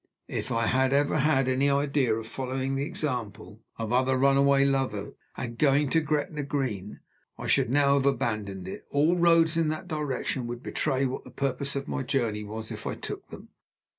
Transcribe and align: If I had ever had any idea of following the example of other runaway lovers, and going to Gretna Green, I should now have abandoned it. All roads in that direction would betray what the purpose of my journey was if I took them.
If 0.33 0.51
I 0.51 0.65
had 0.65 0.93
ever 0.93 1.19
had 1.19 1.47
any 1.47 1.69
idea 1.69 2.15
of 2.15 2.25
following 2.25 2.73
the 2.75 2.87
example 2.87 3.61
of 3.77 3.93
other 3.93 4.17
runaway 4.17 4.65
lovers, 4.65 5.13
and 5.37 5.59
going 5.59 5.91
to 5.91 6.01
Gretna 6.01 6.41
Green, 6.41 7.01
I 7.37 7.45
should 7.45 7.69
now 7.69 7.93
have 7.93 8.07
abandoned 8.07 8.67
it. 8.67 8.87
All 8.89 9.15
roads 9.15 9.57
in 9.57 9.67
that 9.67 9.87
direction 9.87 10.47
would 10.47 10.63
betray 10.63 11.05
what 11.05 11.23
the 11.23 11.29
purpose 11.29 11.75
of 11.75 11.87
my 11.87 12.01
journey 12.01 12.43
was 12.43 12.71
if 12.71 12.87
I 12.87 12.95
took 12.95 13.29
them. 13.29 13.49